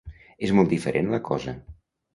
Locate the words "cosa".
1.31-1.57